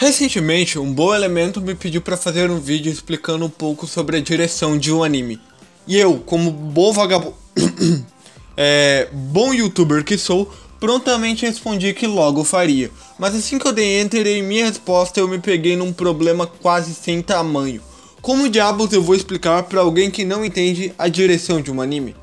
Recentemente, 0.00 0.78
um 0.78 0.94
bom 0.94 1.12
elemento 1.12 1.60
me 1.60 1.74
pediu 1.74 2.00
para 2.00 2.16
fazer 2.16 2.48
um 2.52 2.60
vídeo 2.60 2.92
explicando 2.92 3.44
um 3.44 3.50
pouco 3.50 3.84
sobre 3.84 4.16
a 4.16 4.20
direção 4.20 4.78
de 4.78 4.92
um 4.92 5.02
anime. 5.02 5.40
E 5.88 5.96
eu, 5.96 6.18
como 6.18 6.52
bom 6.52 6.92
vagabundo, 6.92 7.34
é, 8.56 9.08
bom 9.12 9.52
youtuber 9.52 10.04
que 10.04 10.16
sou, 10.16 10.54
prontamente 10.78 11.44
respondi 11.44 11.92
que 11.94 12.06
logo 12.06 12.44
faria. 12.44 12.92
Mas 13.18 13.34
assim 13.34 13.58
que 13.58 13.66
eu 13.66 13.72
dei 13.72 14.00
enter 14.00 14.24
em 14.28 14.40
minha 14.40 14.66
resposta, 14.66 15.18
eu 15.18 15.26
me 15.26 15.40
peguei 15.40 15.74
num 15.74 15.92
problema 15.92 16.46
quase 16.46 16.94
sem 16.94 17.20
tamanho. 17.20 17.82
Como 18.22 18.48
diabos 18.48 18.92
eu 18.92 19.02
vou 19.02 19.16
explicar 19.16 19.64
para 19.64 19.80
alguém 19.80 20.12
que 20.12 20.24
não 20.24 20.44
entende 20.44 20.94
a 20.96 21.08
direção 21.08 21.60
de 21.60 21.72
um 21.72 21.82
anime? 21.82 22.14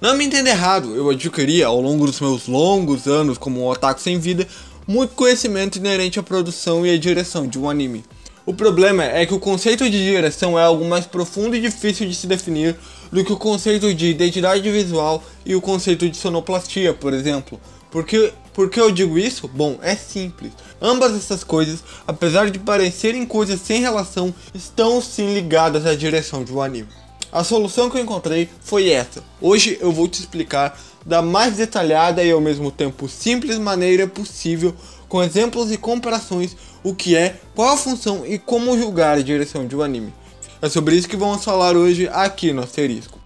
Não 0.00 0.16
me 0.16 0.24
entenda 0.24 0.50
errado, 0.50 0.96
eu 0.96 1.10
adquiri 1.10 1.62
ao 1.62 1.80
longo 1.80 2.06
dos 2.06 2.20
meus 2.20 2.48
longos 2.48 3.06
anos 3.06 3.38
como 3.38 3.60
um 3.60 3.68
otaku 3.68 4.00
sem 4.00 4.18
vida 4.18 4.48
muito 4.86 5.14
conhecimento 5.14 5.76
inerente 5.76 6.18
à 6.18 6.22
produção 6.22 6.84
e 6.84 6.90
à 6.90 6.98
direção 6.98 7.46
de 7.46 7.58
um 7.58 7.68
anime. 7.68 8.04
O 8.44 8.52
problema 8.52 9.04
é 9.04 9.24
que 9.24 9.34
o 9.34 9.38
conceito 9.38 9.88
de 9.88 10.04
direção 10.04 10.58
é 10.58 10.64
algo 10.64 10.84
mais 10.84 11.06
profundo 11.06 11.54
e 11.54 11.60
difícil 11.60 12.08
de 12.08 12.14
se 12.14 12.26
definir 12.26 12.76
do 13.12 13.24
que 13.24 13.32
o 13.32 13.36
conceito 13.36 13.94
de 13.94 14.06
identidade 14.06 14.68
visual 14.68 15.22
e 15.46 15.54
o 15.54 15.60
conceito 15.60 16.08
de 16.08 16.16
sonoplastia, 16.16 16.92
por 16.92 17.12
exemplo. 17.12 17.60
Por 17.88 18.04
que, 18.04 18.32
por 18.52 18.68
que 18.68 18.80
eu 18.80 18.90
digo 18.90 19.16
isso? 19.16 19.46
Bom, 19.46 19.78
é 19.80 19.94
simples. 19.94 20.52
Ambas 20.80 21.14
essas 21.14 21.44
coisas, 21.44 21.84
apesar 22.04 22.50
de 22.50 22.58
parecerem 22.58 23.24
coisas 23.24 23.60
sem 23.60 23.80
relação, 23.80 24.34
estão 24.52 25.00
sim 25.00 25.32
ligadas 25.34 25.86
à 25.86 25.94
direção 25.94 26.42
de 26.42 26.52
um 26.52 26.60
anime. 26.60 26.88
A 27.32 27.42
solução 27.42 27.88
que 27.88 27.96
eu 27.96 28.02
encontrei 28.02 28.50
foi 28.60 28.90
essa. 28.90 29.24
Hoje 29.40 29.78
eu 29.80 29.90
vou 29.90 30.06
te 30.06 30.20
explicar 30.20 30.78
da 31.04 31.22
mais 31.22 31.56
detalhada 31.56 32.22
e 32.22 32.30
ao 32.30 32.42
mesmo 32.42 32.70
tempo 32.70 33.08
simples 33.08 33.56
maneira 33.56 34.06
possível, 34.06 34.74
com 35.08 35.22
exemplos 35.22 35.72
e 35.72 35.78
comparações, 35.78 36.54
o 36.84 36.94
que 36.94 37.16
é, 37.16 37.40
qual 37.54 37.70
a 37.70 37.76
função 37.78 38.26
e 38.26 38.38
como 38.38 38.76
julgar 38.76 39.16
a 39.16 39.22
direção 39.22 39.66
de 39.66 39.74
um 39.74 39.80
anime. 39.80 40.12
É 40.60 40.68
sobre 40.68 40.94
isso 40.94 41.08
que 41.08 41.16
vamos 41.16 41.42
falar 41.42 41.74
hoje 41.74 42.06
aqui 42.12 42.52
no 42.52 42.62
Asterisco. 42.62 43.18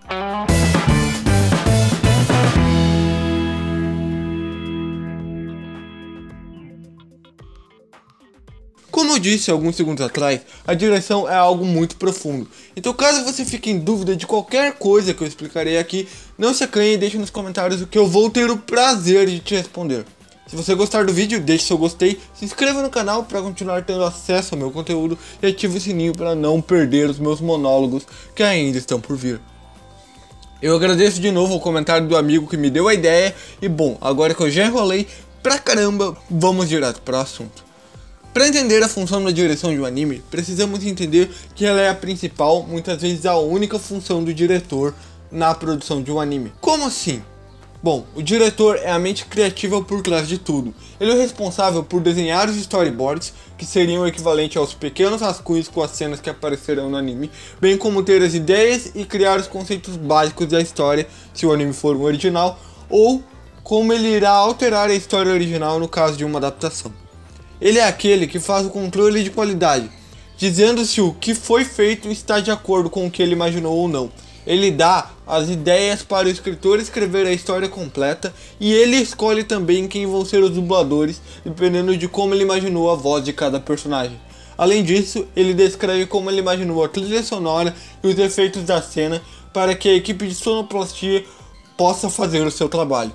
Eu 9.16 9.20
disse 9.20 9.50
alguns 9.50 9.76
segundos 9.76 10.04
atrás, 10.04 10.42
a 10.66 10.74
direção 10.74 11.26
é 11.28 11.34
algo 11.34 11.64
muito 11.64 11.96
profundo. 11.96 12.46
Então, 12.76 12.92
caso 12.92 13.24
você 13.24 13.46
fique 13.46 13.70
em 13.70 13.78
dúvida 13.78 14.14
de 14.14 14.26
qualquer 14.26 14.74
coisa 14.74 15.14
que 15.14 15.22
eu 15.22 15.26
explicarei 15.26 15.78
aqui, 15.78 16.06
não 16.36 16.52
se 16.52 16.62
acanhe 16.62 16.94
e 16.94 16.98
deixe 16.98 17.16
nos 17.16 17.30
comentários 17.30 17.80
o 17.80 17.86
que 17.86 17.96
eu 17.96 18.06
vou 18.06 18.28
ter 18.28 18.50
o 18.50 18.58
prazer 18.58 19.26
de 19.26 19.40
te 19.40 19.54
responder. 19.54 20.04
Se 20.46 20.54
você 20.54 20.74
gostar 20.74 21.06
do 21.06 21.14
vídeo, 21.14 21.40
deixe 21.40 21.64
seu 21.64 21.78
gostei, 21.78 22.20
se 22.34 22.44
inscreva 22.44 22.82
no 22.82 22.90
canal 22.90 23.24
para 23.24 23.40
continuar 23.40 23.82
tendo 23.84 24.04
acesso 24.04 24.54
ao 24.54 24.58
meu 24.58 24.70
conteúdo 24.70 25.18
e 25.42 25.46
ative 25.46 25.78
o 25.78 25.80
sininho 25.80 26.12
para 26.12 26.34
não 26.34 26.60
perder 26.60 27.08
os 27.08 27.18
meus 27.18 27.40
monólogos 27.40 28.06
que 28.34 28.42
ainda 28.42 28.76
estão 28.76 29.00
por 29.00 29.16
vir. 29.16 29.40
Eu 30.60 30.76
agradeço 30.76 31.20
de 31.20 31.32
novo 31.32 31.54
o 31.54 31.60
comentário 31.60 32.06
do 32.06 32.16
amigo 32.16 32.46
que 32.46 32.56
me 32.56 32.68
deu 32.68 32.86
a 32.86 32.92
ideia 32.92 33.34
e 33.62 33.68
bom, 33.68 33.96
agora 33.98 34.34
que 34.34 34.42
eu 34.42 34.50
já 34.50 34.66
enrolei 34.66 35.06
pra 35.42 35.58
caramba, 35.58 36.14
vamos 36.30 36.68
direto 36.68 37.00
para 37.00 37.16
o 37.16 37.20
assunto. 37.20 37.65
Para 38.36 38.48
entender 38.48 38.82
a 38.82 38.88
função 38.88 39.24
da 39.24 39.30
direção 39.30 39.72
de 39.72 39.80
um 39.80 39.86
anime, 39.86 40.22
precisamos 40.30 40.84
entender 40.84 41.30
que 41.54 41.64
ela 41.64 41.80
é 41.80 41.88
a 41.88 41.94
principal, 41.94 42.62
muitas 42.64 43.00
vezes 43.00 43.24
a 43.24 43.34
única 43.38 43.78
função 43.78 44.22
do 44.22 44.34
diretor 44.34 44.92
na 45.32 45.54
produção 45.54 46.02
de 46.02 46.12
um 46.12 46.20
anime. 46.20 46.52
Como 46.60 46.84
assim? 46.84 47.22
Bom, 47.82 48.04
o 48.14 48.22
diretor 48.22 48.76
é 48.76 48.90
a 48.90 48.98
mente 48.98 49.24
criativa 49.24 49.80
por 49.80 50.02
trás 50.02 50.28
de 50.28 50.36
tudo. 50.36 50.74
Ele 51.00 51.12
é 51.12 51.14
responsável 51.14 51.82
por 51.82 52.02
desenhar 52.02 52.46
os 52.46 52.56
storyboards, 52.56 53.32
que 53.56 53.64
seriam 53.64 54.02
o 54.02 54.06
equivalente 54.06 54.58
aos 54.58 54.74
pequenos 54.74 55.22
rascunhos 55.22 55.68
com 55.68 55.82
as 55.82 55.92
cenas 55.92 56.20
que 56.20 56.28
aparecerão 56.28 56.90
no 56.90 56.98
anime, 56.98 57.30
bem 57.58 57.78
como 57.78 58.02
ter 58.02 58.22
as 58.22 58.34
ideias 58.34 58.92
e 58.94 59.06
criar 59.06 59.40
os 59.40 59.46
conceitos 59.46 59.96
básicos 59.96 60.48
da 60.48 60.60
história, 60.60 61.08
se 61.32 61.46
o 61.46 61.54
anime 61.54 61.72
for 61.72 61.96
um 61.96 62.02
original, 62.02 62.60
ou 62.90 63.24
como 63.62 63.94
ele 63.94 64.08
irá 64.08 64.32
alterar 64.32 64.90
a 64.90 64.94
história 64.94 65.32
original 65.32 65.80
no 65.80 65.88
caso 65.88 66.18
de 66.18 66.24
uma 66.26 66.38
adaptação. 66.38 67.05
Ele 67.60 67.78
é 67.78 67.84
aquele 67.84 68.26
que 68.26 68.38
faz 68.38 68.66
o 68.66 68.70
controle 68.70 69.24
de 69.24 69.30
qualidade, 69.30 69.90
dizendo 70.36 70.84
se 70.84 71.00
o 71.00 71.14
que 71.14 71.34
foi 71.34 71.64
feito 71.64 72.08
está 72.08 72.38
de 72.38 72.50
acordo 72.50 72.90
com 72.90 73.06
o 73.06 73.10
que 73.10 73.22
ele 73.22 73.32
imaginou 73.32 73.76
ou 73.76 73.88
não. 73.88 74.10
Ele 74.46 74.70
dá 74.70 75.10
as 75.26 75.48
ideias 75.48 76.02
para 76.02 76.28
o 76.28 76.30
escritor 76.30 76.78
escrever 76.78 77.26
a 77.26 77.32
história 77.32 77.68
completa 77.68 78.32
e 78.60 78.72
ele 78.72 78.96
escolhe 78.96 79.42
também 79.42 79.88
quem 79.88 80.06
vão 80.06 80.24
ser 80.24 80.42
os 80.42 80.50
dubladores, 80.50 81.20
dependendo 81.44 81.96
de 81.96 82.06
como 82.06 82.32
ele 82.32 82.44
imaginou 82.44 82.90
a 82.90 82.94
voz 82.94 83.24
de 83.24 83.32
cada 83.32 83.58
personagem. 83.58 84.20
Além 84.56 84.84
disso, 84.84 85.26
ele 85.34 85.52
descreve 85.52 86.06
como 86.06 86.30
ele 86.30 86.40
imaginou 86.40 86.84
a 86.84 86.88
trilha 86.88 87.22
sonora 87.22 87.74
e 88.02 88.06
os 88.06 88.18
efeitos 88.18 88.62
da 88.62 88.80
cena 88.80 89.20
para 89.52 89.74
que 89.74 89.88
a 89.88 89.94
equipe 89.94 90.26
de 90.28 90.34
sonoplastia 90.34 91.24
possa 91.76 92.08
fazer 92.08 92.46
o 92.46 92.50
seu 92.50 92.68
trabalho. 92.68 93.12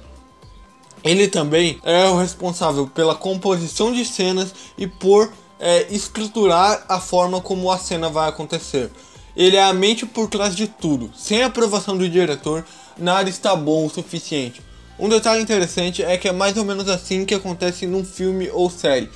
Ele 1.03 1.28
também 1.28 1.79
é 1.84 2.06
o 2.07 2.17
responsável 2.17 2.88
pela 2.88 3.16
composição 3.16 3.91
de 3.91 4.06
cenas 4.06 4.53
e 4.78 4.85
por 4.85 5.31
é, 5.59 5.88
estruturar 5.94 6.85
a 6.88 7.00
forma 7.00 7.41
como 7.41 7.72
a 7.72 7.78
cena 7.78 8.09
vai 8.09 8.29
acontecer. 8.29 8.91
Ele 9.35 9.56
é 9.56 9.63
a 9.63 9.73
mente 9.73 10.06
por 10.06 10.28
trás 10.28 10.56
de 10.56 10.67
tudo. 10.67 11.12
Sem 11.16 11.41
a 11.41 11.47
aprovação 11.47 11.97
do 11.97 12.07
diretor, 12.09 12.66
nada 12.97 13.29
está 13.29 13.56
bom 13.56 13.85
o 13.85 13.89
suficiente. 13.89 14.62
Um 15.00 15.09
detalhe 15.09 15.41
interessante 15.41 16.03
é 16.03 16.17
que 16.17 16.28
é 16.28 16.31
mais 16.31 16.57
ou 16.57 16.66
menos 16.66 16.88
assim 16.88 17.25
que 17.25 17.33
acontece 17.33 17.88
num 17.88 18.03
filme 18.03 18.50
ou 18.51 18.69
série, 18.69 19.09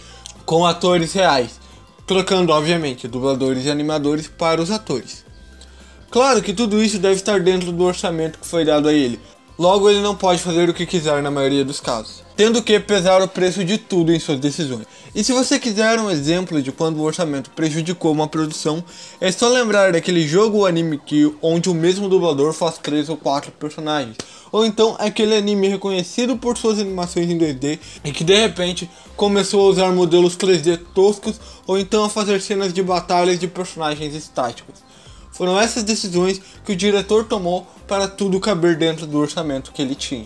com 0.46 0.66
atores 0.66 1.14
reais, 1.14 1.60
trocando 2.08 2.52
obviamente 2.52 3.08
dubladores 3.08 3.66
e 3.66 3.70
animadores 3.70 4.28
para 4.28 4.62
os 4.62 4.72
atores. 4.72 5.26
Claro 6.10 6.42
que 6.42 6.54
tudo 6.54 6.82
isso 6.82 6.98
deve 6.98 7.16
estar 7.16 7.40
dentro 7.40 7.72
do 7.72 7.84
orçamento 7.84 8.40
que 8.40 8.48
foi 8.48 8.64
dado 8.64 8.88
a 8.88 8.94
ele, 8.94 9.20
Logo, 9.58 9.90
ele 9.90 10.02
não 10.02 10.14
pode 10.14 10.42
fazer 10.42 10.68
o 10.68 10.74
que 10.74 10.86
quiser 10.86 11.24
na 11.24 11.32
maioria 11.32 11.64
dos 11.64 11.80
casos, 11.80 12.22
tendo 12.36 12.62
que 12.62 12.78
pesar 12.78 13.22
o 13.22 13.28
preço 13.28 13.64
de 13.64 13.78
tudo 13.78 14.12
em 14.12 14.20
suas 14.20 14.38
decisões. 14.38 14.86
E 15.16 15.24
se 15.24 15.32
você 15.32 15.58
quiser 15.58 15.98
um 15.98 16.12
exemplo 16.12 16.62
de 16.62 16.74
quando 16.74 16.98
o 16.98 17.04
orçamento 17.04 17.50
prejudicou 17.52 18.12
uma 18.12 18.28
produção, 18.28 18.84
é 19.22 19.32
só 19.32 19.48
lembrar 19.48 19.94
daquele 19.94 20.28
jogo 20.28 20.58
ou 20.58 20.66
anime 20.66 20.98
que, 20.98 21.34
onde 21.42 21.70
o 21.70 21.74
mesmo 21.74 22.10
dublador 22.10 22.52
faz 22.52 22.78
três 22.78 23.08
ou 23.08 23.16
quatro 23.16 23.50
personagens, 23.54 24.18
ou 24.52 24.66
então 24.66 24.98
aquele 25.00 25.34
anime 25.34 25.70
reconhecido 25.70 26.36
por 26.36 26.58
suas 26.58 26.78
animações 26.78 27.30
em 27.30 27.38
2D 27.38 27.80
e 28.04 28.12
que 28.12 28.26
de 28.26 28.36
repente 28.36 28.90
começou 29.16 29.66
a 29.66 29.70
usar 29.70 29.92
modelos 29.94 30.36
3D 30.36 30.82
toscos 30.94 31.40
ou 31.66 31.80
então 31.80 32.04
a 32.04 32.10
fazer 32.10 32.42
cenas 32.42 32.74
de 32.74 32.84
batalhas 32.84 33.40
de 33.40 33.48
personagens 33.48 34.14
estáticos. 34.14 34.84
Foram 35.36 35.60
essas 35.60 35.84
decisões 35.84 36.42
que 36.64 36.72
o 36.72 36.76
diretor 36.78 37.26
tomou 37.26 37.68
para 37.86 38.08
tudo 38.08 38.40
caber 38.40 38.78
dentro 38.78 39.06
do 39.06 39.20
orçamento 39.20 39.74
que 39.74 39.82
ele 39.82 39.94
tinha. 39.94 40.26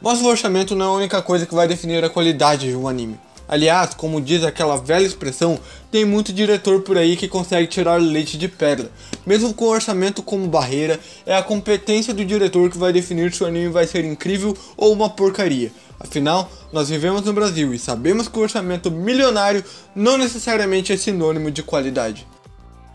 Mas 0.00 0.20
o 0.20 0.26
orçamento 0.26 0.76
não 0.76 0.86
é 0.86 0.88
a 0.90 0.92
única 0.92 1.20
coisa 1.20 1.44
que 1.44 1.56
vai 1.56 1.66
definir 1.66 2.04
a 2.04 2.08
qualidade 2.08 2.68
de 2.68 2.76
um 2.76 2.86
anime. 2.86 3.18
Aliás, 3.48 3.94
como 3.94 4.20
diz 4.20 4.44
aquela 4.44 4.76
velha 4.76 5.04
expressão, 5.04 5.58
tem 5.90 6.04
muito 6.04 6.32
diretor 6.32 6.82
por 6.82 6.96
aí 6.96 7.16
que 7.16 7.26
consegue 7.26 7.66
tirar 7.66 8.00
leite 8.00 8.38
de 8.38 8.46
pedra. 8.46 8.92
Mesmo 9.26 9.52
com 9.52 9.64
o 9.64 9.70
orçamento 9.70 10.22
como 10.22 10.46
barreira, 10.46 11.00
é 11.26 11.34
a 11.34 11.42
competência 11.42 12.14
do 12.14 12.24
diretor 12.24 12.70
que 12.70 12.78
vai 12.78 12.92
definir 12.92 13.34
se 13.34 13.42
o 13.42 13.46
anime 13.46 13.70
vai 13.70 13.88
ser 13.88 14.04
incrível 14.04 14.56
ou 14.76 14.92
uma 14.92 15.10
porcaria. 15.10 15.72
Afinal, 15.98 16.48
nós 16.72 16.88
vivemos 16.88 17.22
no 17.22 17.32
Brasil 17.32 17.74
e 17.74 17.78
sabemos 17.78 18.28
que 18.28 18.38
o 18.38 18.42
orçamento 18.42 18.88
milionário 18.88 19.64
não 19.96 20.16
necessariamente 20.16 20.92
é 20.92 20.96
sinônimo 20.96 21.50
de 21.50 21.64
qualidade. 21.64 22.24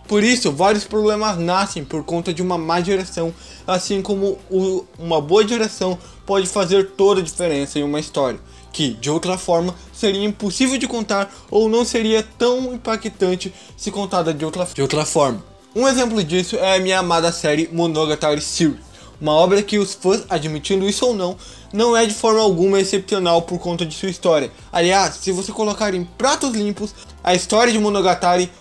Por 0.08 0.24
isso, 0.24 0.52
vários 0.52 0.84
problemas 0.84 1.38
nascem 1.38 1.84
por 1.84 2.04
conta 2.04 2.34
de 2.34 2.42
uma 2.42 2.58
má 2.58 2.80
direção, 2.80 3.34
assim 3.66 4.02
como 4.02 4.38
o, 4.50 4.86
uma 5.00 5.22
boa 5.22 5.44
direção 5.44 5.98
pode 6.26 6.48
fazer 6.48 6.92
toda 6.92 7.22
a 7.22 7.24
diferença 7.24 7.80
em 7.80 7.84
uma 7.84 8.00
história, 8.00 8.40
que 8.72 8.90
de 8.94 9.10
outra 9.10 9.38
forma 9.38 9.74
seria 9.94 10.24
impossível 10.24 10.78
de 10.78 10.88
contar 10.88 11.34
ou 11.50 11.70
não 11.70 11.86
seria 11.86 12.24
tão 12.38 12.74
impactante 12.74 13.54
se 13.78 13.92
contada 13.92 14.34
de 14.34 14.44
outra, 14.44 14.68
de 14.74 14.82
outra 14.82 15.06
forma. 15.06 15.44
Um 15.76 15.88
exemplo 15.88 16.24
disso 16.24 16.56
é 16.58 16.76
a 16.76 16.80
minha 16.80 17.00
amada 17.00 17.32
série 17.32 17.70
Monogatari 17.72 18.42
Series, 18.42 18.80
uma 19.20 19.32
obra 19.32 19.64
que 19.64 19.80
os 19.80 19.94
fãs, 19.94 20.24
admitindo 20.30 20.88
isso 20.88 21.06
ou 21.06 21.16
não, 21.16 21.38
não 21.72 21.96
é 21.96 22.06
de 22.06 22.14
forma 22.14 22.42
alguma 22.42 22.80
excepcional 22.80 23.42
por 23.42 23.58
conta 23.58 23.86
de 23.86 23.96
sua 23.96 24.10
história. 24.10 24.52
Aliás, 24.72 25.16
se 25.16 25.32
você 25.32 25.52
colocar 25.52 25.94
em 25.94 26.04
pratos 26.04 26.52
limpos, 26.52 26.94
a 27.24 27.34
história 27.34 27.72
de 27.72 27.80
Monogatari 27.80 28.52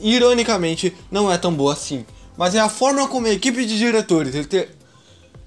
ironicamente, 0.00 0.94
não 1.10 1.30
é 1.30 1.38
tão 1.38 1.52
boa 1.52 1.72
assim. 1.72 2.04
Mas 2.36 2.54
é 2.54 2.60
a 2.60 2.68
forma 2.68 3.08
como 3.08 3.26
a 3.26 3.32
equipe 3.32 3.64
de 3.64 3.76
diretores, 3.76 4.34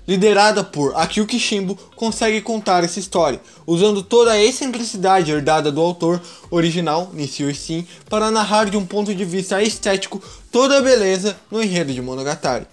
liderada 0.08 0.64
por 0.64 0.96
Akio 0.96 1.26
Kishimbo, 1.26 1.78
consegue 1.96 2.42
contar 2.42 2.84
essa 2.84 3.00
história, 3.00 3.40
usando 3.66 4.04
toda 4.04 4.32
a 4.32 4.44
excentricidade 4.44 5.32
herdada 5.32 5.72
do 5.72 5.80
autor 5.80 6.22
original, 6.50 7.10
Nishio 7.14 7.54
Sim, 7.56 7.88
para 8.10 8.30
narrar 8.30 8.70
de 8.70 8.78
um 8.78 8.86
ponto 8.86 9.14
de 9.16 9.24
vista 9.24 9.62
estético 9.64 10.22
toda 10.52 10.78
a 10.78 10.82
beleza 10.82 11.38
no 11.50 11.64
enredo 11.64 11.94
de 11.94 12.02
Monogatari. 12.02 12.68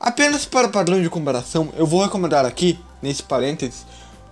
Apenas 0.00 0.44
para 0.44 0.68
padrão 0.68 1.00
de 1.00 1.08
comparação, 1.08 1.72
eu 1.78 1.86
vou 1.86 2.02
recomendar 2.02 2.44
aqui, 2.44 2.78
nesse 3.00 3.22
parênteses, 3.22 3.86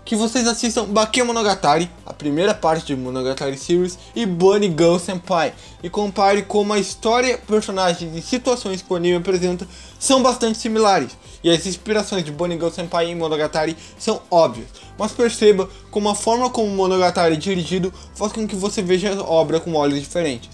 que 0.04 0.16
vocês 0.16 0.46
assistam 0.48 0.84
Bakemonogatari, 0.86 1.90
a 2.04 2.12
primeira 2.12 2.52
parte 2.52 2.86
de 2.86 2.96
Monogatari 2.96 3.56
Series, 3.56 3.98
e 4.14 4.26
Bunny 4.26 4.66
Girl 4.66 4.96
Senpai, 4.98 5.54
e 5.82 5.88
compare 5.88 6.42
como 6.42 6.72
a 6.72 6.78
história, 6.78 7.38
personagens 7.38 8.16
e 8.16 8.20
situações 8.20 8.82
que 8.82 8.92
o 8.92 8.96
anime 8.96 9.16
apresenta 9.16 9.66
são 9.98 10.22
bastante 10.22 10.58
similares, 10.58 11.16
e 11.44 11.50
as 11.50 11.66
inspirações 11.66 12.24
de 12.24 12.32
Bunny 12.32 12.54
Girl 12.54 12.70
Senpai 12.70 13.06
em 13.06 13.14
Monogatari 13.14 13.76
são 13.98 14.20
óbvias, 14.30 14.68
mas 14.98 15.12
perceba 15.12 15.68
como 15.90 16.08
a 16.08 16.14
forma 16.14 16.50
como 16.50 16.68
Monogatari 16.68 17.34
é 17.34 17.38
dirigido 17.38 17.92
faz 18.14 18.32
com 18.32 18.46
que 18.46 18.56
você 18.56 18.82
veja 18.82 19.14
a 19.14 19.22
obra 19.22 19.60
com 19.60 19.74
olhos 19.74 20.00
diferentes. 20.00 20.50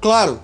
Claro, 0.00 0.40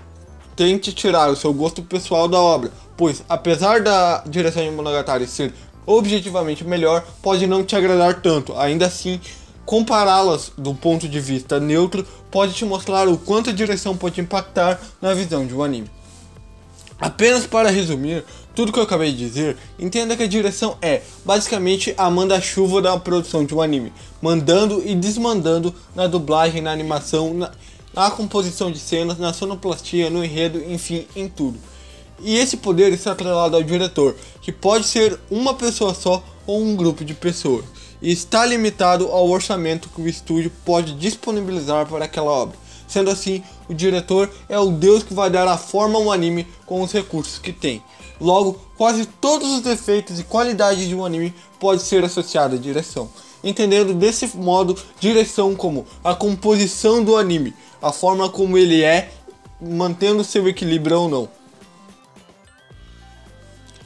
tente 0.57 0.93
tirar 0.93 1.31
o 1.31 1.37
seu 1.37 1.53
gosto 1.53 1.83
pessoal 1.83 2.27
da 2.27 2.41
obra, 2.41 2.71
pois 2.97 3.23
apesar 3.29 3.83
da 3.83 4.23
direção 4.27 4.63
de 4.63 4.71
Monogatari 4.71 5.27
ser 5.27 5.53
objetivamente 5.87 6.65
melhor, 6.65 7.05
pode 7.23 7.47
não 7.47 7.65
te 7.65 7.77
agradar 7.77 8.21
tanto. 8.21 8.57
Ainda 8.57 8.87
assim, 8.87 9.21
compará-las 9.65 10.53
do 10.57 10.75
ponto 10.75 11.09
de 11.09 11.21
vista 11.21 11.61
neutro 11.61 12.07
pode 12.31 12.53
te 12.55 12.65
mostrar 12.65 13.09
o 13.09 13.17
quanto 13.17 13.51
a 13.51 13.53
direção 13.53 13.97
pode 13.97 14.21
impactar 14.21 14.81
na 15.01 15.15
visão 15.15 15.47
de 15.47 15.55
um 15.55 15.63
anime. 15.63 15.91
Apenas 17.01 17.47
para 17.47 17.71
resumir 17.71 18.25
tudo 18.55 18.73
que 18.73 18.79
eu 18.79 18.83
acabei 18.83 19.11
de 19.11 19.19
dizer, 19.19 19.57
entenda 19.79 20.17
que 20.17 20.23
a 20.23 20.29
direção 20.29 20.77
é 20.83 21.03
basicamente 21.25 21.95
a 21.97 22.11
manda-chuva 22.11 22.83
da 22.83 22.99
produção 22.99 23.45
de 23.45 23.55
um 23.55 23.63
anime, 23.63 23.93
mandando 24.21 24.83
e 24.85 24.95
desmandando 24.95 25.75
na 25.95 26.07
dublagem, 26.07 26.61
na 26.61 26.71
animação, 26.71 27.33
na, 27.33 27.53
na 27.95 28.11
composição 28.11 28.71
de 28.71 28.79
cenas, 28.79 29.19
na 29.19 29.33
sonoplastia, 29.33 30.11
no 30.11 30.25
enredo, 30.25 30.63
enfim, 30.71 31.07
em 31.17 31.29
tudo. 31.29 31.59
E 32.23 32.37
esse 32.37 32.59
poder 32.59 32.93
está 32.93 33.13
atrelado 33.13 33.57
ao 33.57 33.63
diretor, 33.63 34.15
que 34.43 34.53
pode 34.53 34.87
ser 34.87 35.19
uma 35.31 35.55
pessoa 35.55 35.95
só 35.95 36.23
ou 36.47 36.61
um 36.63 36.77
grupo 36.77 37.05
de 37.05 37.15
pessoas, 37.15 37.65
e 38.03 38.13
está 38.13 38.45
limitado 38.45 39.07
ao 39.09 39.29
orçamento 39.29 39.89
que 39.89 40.03
o 40.03 40.09
estúdio 40.09 40.53
pode 40.65 40.95
disponibilizar 40.95 41.87
para 41.87 42.05
aquela 42.05 42.31
obra. 42.31 42.57
Sendo 42.87 43.11
assim, 43.11 43.43
o 43.69 43.75
diretor 43.75 44.29
é 44.49 44.59
o 44.59 44.71
deus 44.71 45.03
que 45.03 45.15
vai 45.15 45.31
dar 45.31 45.47
a 45.47 45.57
forma 45.57 45.99
ao 45.99 46.11
anime 46.11 46.47
com 46.67 46.83
os 46.83 46.93
recursos 46.93 47.39
que 47.39 47.53
tem. 47.53 47.83
Logo, 48.21 48.61
quase 48.77 49.07
todos 49.07 49.49
os 49.53 49.61
defeitos 49.63 50.19
e 50.19 50.25
qualidades 50.25 50.87
de 50.89 50.95
um 50.95 51.05
anime 51.05 51.33
pode 51.59 51.83
ser 51.83 52.05
associado 52.05 52.57
à 52.57 52.59
direção. 52.59 53.09
Entendendo 53.43 53.95
desse 53.95 54.37
modo 54.37 54.77
direção 54.99 55.55
como 55.55 55.87
a 56.05 56.15
composição 56.15 57.03
do 57.03 57.17
anime, 57.17 57.55
a 57.81 57.93
forma 57.93 58.29
como 58.29 58.59
ele 58.59 58.83
é, 58.83 59.11
mantendo 59.61 60.25
seu 60.25 60.47
equilíbrio 60.49 61.03
ou 61.03 61.09
não. 61.09 61.40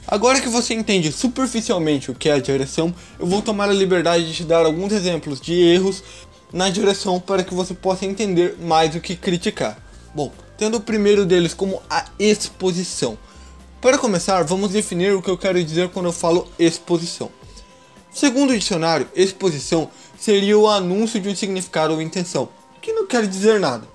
Agora 0.07 0.39
que 0.39 0.47
você 0.47 0.75
entende 0.75 1.11
superficialmente 1.11 2.11
o 2.11 2.15
que 2.15 2.29
é 2.29 2.33
a 2.33 2.39
direção, 2.39 2.93
eu 3.19 3.25
vou 3.25 3.41
tomar 3.41 3.69
a 3.69 3.73
liberdade 3.73 4.27
de 4.27 4.33
te 4.35 4.43
dar 4.43 4.63
alguns 4.63 4.93
exemplos 4.93 5.41
de 5.41 5.53
erros 5.53 6.03
na 6.53 6.69
direção 6.69 7.19
para 7.19 7.43
que 7.43 7.55
você 7.55 7.73
possa 7.73 8.05
entender 8.05 8.55
mais 8.61 8.95
o 8.95 9.01
que 9.01 9.15
criticar. 9.15 9.79
Bom, 10.13 10.31
tendo 10.57 10.77
o 10.77 10.81
primeiro 10.81 11.25
deles 11.25 11.55
como 11.55 11.81
a 11.89 12.05
exposição. 12.19 13.17
Para 13.81 13.97
começar, 13.97 14.43
vamos 14.43 14.71
definir 14.71 15.15
o 15.15 15.23
que 15.23 15.29
eu 15.29 15.37
quero 15.39 15.61
dizer 15.63 15.89
quando 15.89 16.05
eu 16.05 16.13
falo 16.13 16.47
exposição. 16.59 17.31
Segundo 18.11 18.51
o 18.51 18.57
dicionário, 18.57 19.09
exposição 19.15 19.89
seria 20.19 20.57
o 20.57 20.67
anúncio 20.67 21.19
de 21.19 21.29
um 21.29 21.35
significado 21.35 21.93
ou 21.93 22.01
intenção, 22.01 22.47
que 22.79 22.93
não 22.93 23.07
quer 23.07 23.25
dizer 23.25 23.59
nada. 23.59 23.87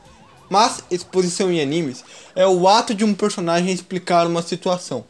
Mas 0.48 0.82
exposição 0.90 1.52
em 1.52 1.60
animes 1.60 2.04
é 2.34 2.46
o 2.46 2.66
ato 2.66 2.94
de 2.96 3.04
um 3.04 3.14
personagem 3.14 3.72
explicar 3.72 4.26
uma 4.26 4.42
situação, 4.42 5.04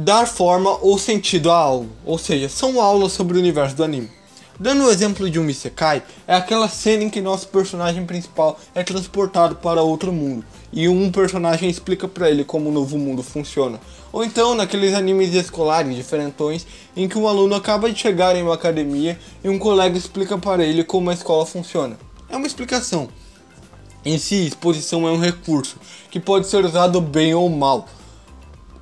dar 0.00 0.28
forma 0.28 0.78
ou 0.80 0.96
sentido 0.96 1.50
a 1.50 1.56
algo, 1.56 1.90
ou 2.06 2.16
seja, 2.16 2.48
são 2.48 2.80
aulas 2.80 3.10
sobre 3.10 3.36
o 3.36 3.40
universo 3.40 3.74
do 3.74 3.82
anime. 3.82 4.08
Dando 4.56 4.84
o 4.84 4.90
exemplo 4.92 5.28
de 5.28 5.40
um 5.40 5.50
Isekai, 5.50 6.04
é 6.24 6.36
aquela 6.36 6.68
cena 6.68 7.02
em 7.02 7.10
que 7.10 7.20
nosso 7.20 7.48
personagem 7.48 8.06
principal 8.06 8.60
é 8.76 8.84
transportado 8.84 9.56
para 9.56 9.82
outro 9.82 10.12
mundo 10.12 10.44
e 10.72 10.88
um 10.88 11.10
personagem 11.10 11.68
explica 11.68 12.06
para 12.06 12.30
ele 12.30 12.44
como 12.44 12.68
o 12.68 12.72
novo 12.72 12.96
mundo 12.96 13.24
funciona. 13.24 13.80
Ou 14.12 14.22
então 14.22 14.54
naqueles 14.54 14.94
animes 14.94 15.34
escolares 15.34 15.96
diferentões 15.96 16.64
em 16.96 17.08
que 17.08 17.18
um 17.18 17.26
aluno 17.26 17.56
acaba 17.56 17.90
de 17.90 17.98
chegar 17.98 18.36
em 18.36 18.42
uma 18.44 18.54
academia 18.54 19.18
e 19.42 19.48
um 19.48 19.58
colega 19.58 19.98
explica 19.98 20.38
para 20.38 20.62
ele 20.62 20.84
como 20.84 21.10
a 21.10 21.14
escola 21.14 21.44
funciona. 21.44 21.98
É 22.28 22.36
uma 22.36 22.46
explicação. 22.46 23.08
Em 24.04 24.16
si, 24.16 24.46
exposição 24.46 25.08
é 25.08 25.10
um 25.10 25.18
recurso 25.18 25.76
que 26.08 26.20
pode 26.20 26.46
ser 26.46 26.64
usado 26.64 27.00
bem 27.00 27.34
ou 27.34 27.48
mal. 27.48 27.88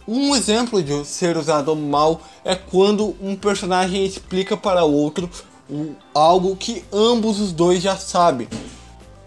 Um 0.09 0.37
exemplo 0.37 0.81
de 0.81 1.05
ser 1.05 1.37
usado 1.37 1.75
mal 1.75 2.21
é 2.45 2.55
quando 2.55 3.17
um 3.21 3.35
personagem 3.35 4.07
explica 4.07 4.57
para 4.57 4.85
outro 4.85 5.29
algo 6.15 6.55
que 6.55 6.85
ambos 6.93 7.41
os 7.41 7.53
dois 7.53 7.83
já 7.83 7.97
sabem. 7.97 8.47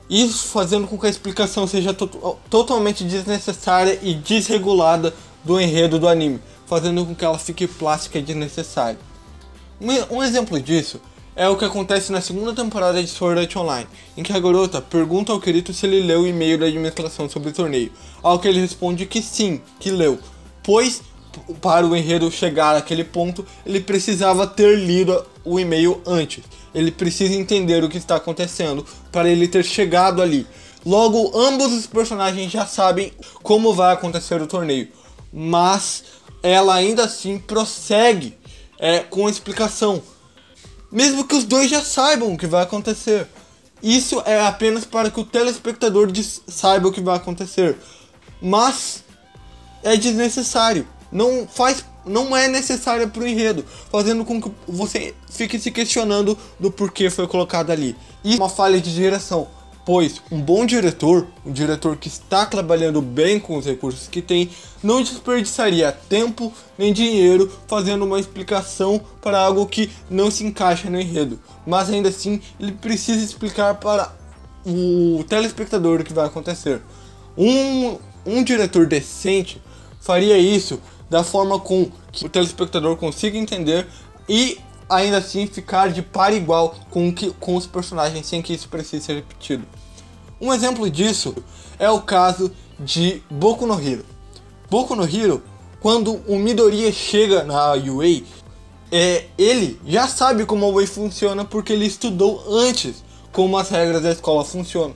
Isso 0.10 0.48
fazendo 0.48 0.88
com 0.88 0.98
que 0.98 1.06
a 1.06 1.10
explicação 1.10 1.68
seja 1.68 1.94
to 1.94 2.08
totalmente 2.50 3.04
desnecessária 3.04 4.00
e 4.02 4.14
desregulada 4.14 5.14
do 5.44 5.60
enredo 5.60 6.00
do 6.00 6.08
anime, 6.08 6.40
fazendo 6.66 7.06
com 7.06 7.14
que 7.14 7.26
ela 7.26 7.38
fique 7.38 7.68
plástica 7.68 8.18
e 8.18 8.22
desnecessária. 8.22 9.00
Um, 9.82 10.24
exemplo 10.24 10.60
disso 10.60 11.00
é 11.36 11.48
o 11.48 11.58
que 11.58 11.66
acontece 11.66 12.12
na 12.12 12.22
segunda 12.22 12.54
temporada 12.54 13.02
de 13.02 13.08
Sword 13.08 13.42
Art 13.42 13.56
Online, 13.56 13.88
em 14.18 14.24
que 14.24 14.34
a 14.34 14.40
garota 14.40 14.82
pergunta 14.82 15.32
ao 15.32 15.40
Kirito 15.40 15.74
se 15.74 15.86
ele 15.86 16.02
leu 16.02 16.22
o 16.22 16.28
e-mail 16.28 16.58
da 16.58 16.66
administração 16.66 17.30
sobre 17.30 17.50
o 17.50 17.54
torneio, 17.54 17.92
ao 18.24 18.40
que 18.40 18.48
ele 18.48 18.60
responde 18.60 19.06
que 19.06 19.22
sim, 19.22 19.62
que 19.80 19.92
leu, 19.92 20.20
pois 20.70 21.02
para 21.62 21.84
o 21.84 21.96
enredo 21.96 22.30
chegar 22.30 22.76
àquele 22.76 23.04
ponto, 23.04 23.44
ele 23.66 23.80
precisava 23.80 24.46
ter 24.46 24.78
lido 24.78 25.26
o 25.44 25.60
e-mail 25.60 26.00
antes. 26.06 26.44
Ele 26.76 26.92
precisa 26.92 27.34
entender 27.34 27.84
o 27.84 27.90
que 27.90 27.98
está 27.98 28.18
acontecendo 28.18 28.86
para 29.12 29.28
ele 29.28 29.48
ter 29.48 29.66
chegado 29.66 30.22
ali. 30.22 30.46
Logo, 30.86 31.36
ambos 31.36 31.74
os 31.74 31.88
personagens 31.88 32.52
já 32.52 32.68
sabem 32.68 33.12
como 33.42 33.74
vai 33.74 33.96
acontecer 33.96 34.40
o 34.40 34.46
torneio, 34.46 34.90
mas 35.34 36.04
ela 36.44 36.76
ainda 36.76 37.06
assim 37.06 37.40
prossegue 37.40 38.38
é, 38.78 39.00
com 39.00 39.26
a 39.26 39.32
explicação, 39.32 40.04
mesmo 40.92 41.26
que 41.26 41.34
os 41.34 41.46
dois 41.46 41.68
já 41.68 41.82
saibam 41.82 42.32
o 42.32 42.38
que 42.38 42.46
vai 42.46 42.62
acontecer. 42.62 43.28
Isso 43.82 44.22
é 44.24 44.40
apenas 44.40 44.86
para 44.86 45.10
que 45.10 45.20
o 45.20 45.26
telespectador 45.26 46.12
saiba 46.48 46.90
o 46.90 46.92
que 46.92 47.02
vai 47.02 47.18
acontecer, 47.18 47.76
mas 48.40 49.09
é 49.84 49.96
desnecessário 49.96 50.88
não 51.12 51.48
faz 51.48 51.84
não 52.06 52.36
é 52.36 52.48
necessária 52.48 53.08
para 53.08 53.22
o 53.22 53.28
enredo, 53.28 53.64
fazendo 53.92 54.26
com 54.26 54.42
que 54.42 54.50
você 54.68 55.14
fique 55.30 55.60
se 55.60 55.70
questionando 55.70 56.36
do 56.60 56.72
porquê 56.72 57.10
foi 57.10 57.28
colocado 57.28 57.70
ali. 57.72 57.96
E 58.24 58.36
uma 58.36 58.50
falha 58.50 58.80
de 58.80 58.96
direção, 58.96 59.48
pois 59.86 60.20
um 60.32 60.42
bom 60.42 60.66
diretor, 60.66 61.28
um 61.46 61.52
diretor 61.52 61.98
que 61.98 62.08
está 62.08 62.46
trabalhando 62.46 63.02
bem 63.02 63.40
com 63.40 63.58
os 63.58 63.66
recursos 63.66 64.08
que 64.08 64.22
tem, 64.22 64.50
não 64.82 65.04
desperdiçaria 65.04 65.92
tempo 65.92 66.52
nem 66.78 66.94
dinheiro 66.94 67.52
fazendo 67.68 68.06
uma 68.06 68.20
explicação 68.20 69.00
para 69.22 69.38
algo 69.38 69.68
que 69.68 69.92
não 70.10 70.32
se 70.32 70.44
encaixa 70.44 70.90
no 70.90 71.00
enredo. 71.00 71.40
Mas 71.68 71.90
ainda 71.90 72.10
assim, 72.10 72.42
ele 72.60 72.72
precisa 72.72 73.24
explicar 73.24 73.76
para 73.76 74.16
o 74.66 75.24
telespectador 75.28 76.02
o 76.02 76.04
que 76.04 76.14
vai 76.14 76.26
acontecer. 76.26 76.82
Um, 77.38 77.98
um 78.26 78.44
diretor 78.44 78.88
decente 78.88 79.62
faria 80.00 80.38
isso 80.38 80.80
da 81.10 81.24
forma 81.24 81.60
com 81.60 81.92
que 82.12 82.26
o 82.26 82.30
telespectador 82.30 82.96
consiga 82.98 83.38
entender 83.38 83.88
e 84.28 84.60
ainda 84.90 85.18
assim 85.18 85.48
ficar 85.48 85.92
de 85.92 86.02
par 86.02 86.34
igual 86.34 86.76
com, 86.90 87.14
que, 87.14 87.32
com 87.32 87.56
os 87.56 87.68
personagens 87.68 88.26
sem 88.26 88.42
que 88.42 88.54
isso 88.54 88.70
precise 88.70 89.06
ser 89.06 89.16
repetido. 89.16 89.66
Um 90.42 90.54
exemplo 90.54 90.90
disso 90.90 91.36
é 91.78 91.90
o 91.90 92.02
caso 92.02 92.52
de 92.80 93.22
Boku 93.30 93.66
no 93.66 93.80
Hero. 93.80 94.06
Boku 94.70 94.96
no 94.96 95.08
quando 95.80 96.16
o 96.28 96.38
Midoriya 96.38 96.92
chega 96.92 97.44
na 97.44 97.74
UA, 97.74 98.24
é, 98.92 99.26
ele 99.38 99.80
já 99.86 100.08
sabe 100.08 100.46
como 100.46 100.66
a 100.66 100.70
UA 100.70 100.88
funciona 100.88 101.46
porque 101.46 101.74
ele 101.74 101.86
estudou 101.86 102.44
antes 102.50 103.04
como 103.32 103.58
as 103.58 103.70
regras 103.70 104.02
da 104.02 104.12
escola 104.12 104.44
funcionam. 104.44 104.96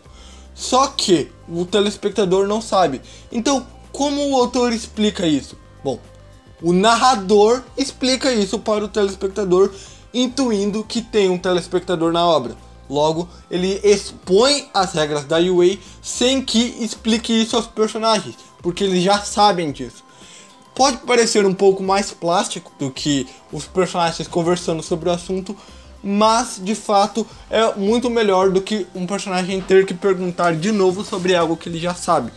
Só 0.53 0.88
que 0.88 1.31
o 1.48 1.65
telespectador 1.65 2.48
não 2.48 2.62
sabe. 2.62 3.01
Então, 3.31 3.65
como 3.94 4.28
o 4.28 4.36
autor 4.36 4.74
explica 4.74 5.28
isso? 5.28 5.56
Bom, 5.84 6.00
o 6.62 6.74
narrador 6.74 7.62
explica 7.78 8.34
isso 8.34 8.58
para 8.58 8.84
o 8.84 8.88
telespectador, 8.88 9.72
intuindo 10.12 10.84
que 10.84 11.00
tem 11.00 11.30
um 11.30 11.38
telespectador 11.38 12.12
na 12.12 12.26
obra. 12.26 12.58
Logo, 12.90 13.30
ele 13.52 13.80
expõe 13.84 14.68
as 14.74 14.94
regras 14.94 15.26
da 15.26 15.38
UA 15.38 15.78
sem 16.02 16.42
que 16.42 16.76
explique 16.84 17.32
isso 17.32 17.56
aos 17.56 17.68
personagens, 17.68 18.36
porque 18.64 18.84
eles 18.84 19.04
já 19.04 19.20
sabem 19.20 19.72
disso. 19.72 20.04
Pode 20.74 20.98
parecer 20.98 21.46
um 21.46 21.54
pouco 21.54 21.84
mais 21.84 22.10
plástico 22.12 22.72
do 22.80 22.90
que 22.90 23.28
os 23.52 23.66
personagens 23.66 24.28
conversando 24.28 24.82
sobre 24.82 25.08
o 25.08 25.12
assunto, 25.12 25.56
mas 26.04 26.60
de 26.62 26.74
fato 26.74 27.28
é 27.50 27.76
muito 27.76 28.10
melhor 28.10 28.50
do 28.50 28.60
que 28.60 28.88
um 28.96 29.06
personagem 29.06 29.62
ter 29.62 29.86
que 29.86 29.94
perguntar 29.94 30.56
de 30.56 30.72
novo 30.72 31.06
sobre 31.06 31.36
algo 31.36 31.56
que 31.56 31.70
ele 31.70 31.80
já 31.80 31.94
sabe. 31.94 32.32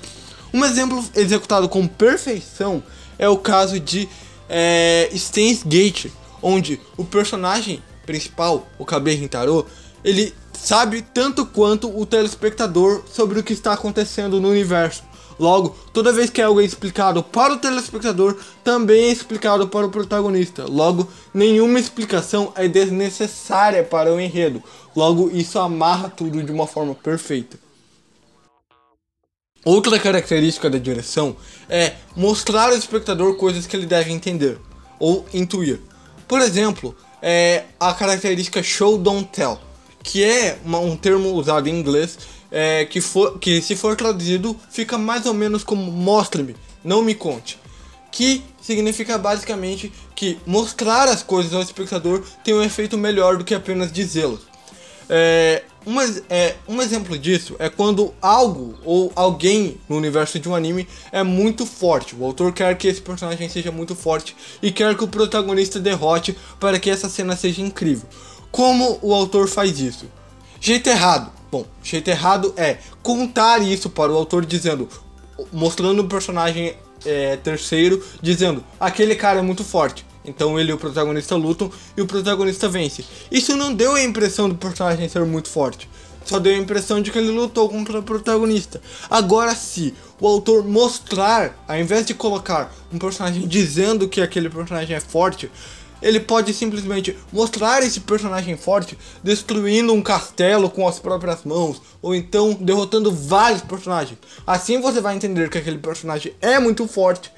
Um 0.52 0.64
exemplo 0.64 1.04
executado 1.14 1.68
com 1.68 1.86
perfeição 1.86 2.82
é 3.18 3.28
o 3.28 3.36
caso 3.36 3.78
de 3.80 4.08
é, 4.48 5.10
Steins 5.14 5.62
Gate, 5.62 6.06
onde 6.42 6.80
o 6.96 7.04
personagem 7.04 7.82
principal, 8.04 8.66
o 8.78 8.84
Kabe 8.84 9.14
Rintaro, 9.14 9.66
ele 10.04 10.32
sabe 10.52 11.02
tanto 11.02 11.44
quanto 11.44 11.88
o 11.98 12.06
telespectador 12.06 13.02
sobre 13.12 13.40
o 13.40 13.42
que 13.42 13.52
está 13.52 13.72
acontecendo 13.72 14.40
no 14.40 14.50
universo. 14.50 15.02
Logo, 15.38 15.76
toda 15.92 16.12
vez 16.12 16.30
que 16.30 16.40
algo 16.40 16.62
é 16.62 16.64
explicado 16.64 17.22
para 17.22 17.52
o 17.52 17.58
telespectador, 17.58 18.38
também 18.64 19.04
é 19.04 19.12
explicado 19.12 19.68
para 19.68 19.84
o 19.84 19.90
protagonista. 19.90 20.64
Logo, 20.66 21.08
nenhuma 21.34 21.78
explicação 21.78 22.52
é 22.56 22.66
desnecessária 22.66 23.84
para 23.84 24.14
o 24.14 24.18
enredo. 24.18 24.62
Logo, 24.94 25.30
isso 25.30 25.58
amarra 25.58 26.08
tudo 26.08 26.42
de 26.42 26.50
uma 26.50 26.66
forma 26.66 26.94
perfeita. 26.94 27.65
Outra 29.66 29.98
característica 29.98 30.70
da 30.70 30.78
direção 30.78 31.36
é 31.68 31.94
mostrar 32.14 32.68
ao 32.68 32.76
espectador 32.76 33.34
coisas 33.34 33.66
que 33.66 33.74
ele 33.74 33.84
deve 33.84 34.12
entender 34.12 34.60
ou 34.96 35.26
intuir. 35.34 35.80
Por 36.28 36.40
exemplo, 36.40 36.96
é 37.20 37.64
a 37.80 37.92
característica 37.92 38.62
show 38.62 38.96
don't 38.96 39.28
tell, 39.32 39.58
que 40.04 40.22
é 40.22 40.56
uma, 40.64 40.78
um 40.78 40.96
termo 40.96 41.30
usado 41.32 41.68
em 41.68 41.76
inglês 41.76 42.16
é, 42.48 42.84
que, 42.84 43.00
for, 43.00 43.40
que 43.40 43.60
se 43.60 43.74
for 43.74 43.96
traduzido 43.96 44.56
fica 44.70 44.96
mais 44.96 45.26
ou 45.26 45.34
menos 45.34 45.64
como 45.64 45.90
mostre-me, 45.90 46.54
não 46.84 47.02
me 47.02 47.16
conte. 47.16 47.58
Que 48.12 48.44
significa 48.62 49.18
basicamente 49.18 49.92
que 50.14 50.38
mostrar 50.46 51.08
as 51.08 51.24
coisas 51.24 51.52
ao 51.52 51.60
espectador 51.60 52.22
tem 52.44 52.54
um 52.54 52.62
efeito 52.62 52.96
melhor 52.96 53.36
do 53.36 53.42
que 53.42 53.52
apenas 53.52 53.90
dizê-las. 53.90 54.42
É, 55.08 55.62
é, 56.28 56.56
um 56.66 56.82
exemplo 56.82 57.16
disso 57.16 57.54
é 57.60 57.68
quando 57.68 58.12
algo 58.20 58.74
ou 58.84 59.12
alguém 59.14 59.76
no 59.88 59.96
universo 59.96 60.38
de 60.38 60.48
um 60.48 60.54
anime 60.54 60.88
é 61.12 61.22
muito 61.22 61.64
forte. 61.64 62.16
O 62.16 62.24
autor 62.24 62.52
quer 62.52 62.76
que 62.76 62.88
esse 62.88 63.00
personagem 63.00 63.48
seja 63.48 63.70
muito 63.70 63.94
forte 63.94 64.36
e 64.60 64.72
quer 64.72 64.96
que 64.96 65.04
o 65.04 65.08
protagonista 65.08 65.78
derrote 65.78 66.36
para 66.58 66.78
que 66.78 66.90
essa 66.90 67.08
cena 67.08 67.36
seja 67.36 67.62
incrível. 67.62 68.08
Como 68.50 68.98
o 69.00 69.14
autor 69.14 69.48
faz 69.48 69.78
isso? 69.78 70.06
Jeito 70.60 70.88
errado. 70.88 71.30
Bom, 71.52 71.64
jeito 71.82 72.08
errado 72.08 72.52
é 72.56 72.78
contar 73.02 73.62
isso 73.62 73.88
para 73.88 74.10
o 74.10 74.16
autor 74.16 74.44
dizendo, 74.44 74.88
mostrando 75.52 76.00
o 76.02 76.08
personagem 76.08 76.74
é, 77.04 77.36
terceiro, 77.36 78.02
dizendo 78.20 78.64
aquele 78.80 79.14
cara 79.14 79.38
é 79.38 79.42
muito 79.42 79.62
forte. 79.62 80.04
Então 80.26 80.58
ele 80.58 80.70
e 80.70 80.74
o 80.74 80.78
protagonista 80.78 81.36
lutam 81.36 81.70
e 81.96 82.02
o 82.02 82.06
protagonista 82.06 82.68
vence. 82.68 83.04
Isso 83.30 83.56
não 83.56 83.72
deu 83.72 83.94
a 83.94 84.02
impressão 84.02 84.48
do 84.48 84.54
personagem 84.54 85.08
ser 85.08 85.24
muito 85.24 85.48
forte. 85.48 85.88
Só 86.24 86.40
deu 86.40 86.54
a 86.54 86.58
impressão 86.58 87.00
de 87.00 87.12
que 87.12 87.18
ele 87.18 87.30
lutou 87.30 87.68
contra 87.68 88.00
o 88.00 88.02
protagonista. 88.02 88.82
Agora, 89.08 89.54
se 89.54 89.94
o 90.20 90.26
autor 90.26 90.64
mostrar, 90.64 91.64
ao 91.68 91.78
invés 91.78 92.04
de 92.04 92.14
colocar 92.14 92.74
um 92.92 92.98
personagem 92.98 93.46
dizendo 93.46 94.08
que 94.08 94.20
aquele 94.20 94.50
personagem 94.50 94.96
é 94.96 95.00
forte, 95.00 95.48
ele 96.02 96.20
pode 96.20 96.52
simplesmente 96.52 97.16
mostrar 97.32 97.82
esse 97.82 98.00
personagem 98.00 98.56
forte 98.56 98.98
destruindo 99.22 99.92
um 99.92 100.02
castelo 100.02 100.68
com 100.68 100.86
as 100.86 100.98
próprias 100.98 101.44
mãos, 101.44 101.80
ou 102.02 102.14
então 102.14 102.52
derrotando 102.54 103.10
vários 103.10 103.62
personagens. 103.62 104.18
Assim 104.46 104.80
você 104.80 105.00
vai 105.00 105.14
entender 105.14 105.48
que 105.48 105.58
aquele 105.58 105.78
personagem 105.78 106.34
é 106.40 106.58
muito 106.58 106.86
forte 106.86 107.30